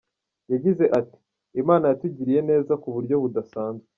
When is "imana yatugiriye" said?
1.61-2.41